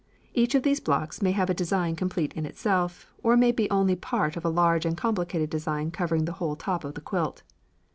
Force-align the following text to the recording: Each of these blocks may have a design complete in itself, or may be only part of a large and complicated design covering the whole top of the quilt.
Each 0.33 0.55
of 0.55 0.63
these 0.63 0.79
blocks 0.79 1.21
may 1.21 1.31
have 1.33 1.51
a 1.51 1.53
design 1.53 1.95
complete 1.95 2.33
in 2.33 2.47
itself, 2.47 3.05
or 3.21 3.37
may 3.37 3.51
be 3.51 3.69
only 3.69 3.95
part 3.95 4.35
of 4.35 4.43
a 4.43 4.49
large 4.49 4.83
and 4.83 4.97
complicated 4.97 5.51
design 5.51 5.91
covering 5.91 6.25
the 6.25 6.31
whole 6.41 6.55
top 6.55 6.83
of 6.83 6.95
the 6.95 7.01
quilt. 7.01 7.43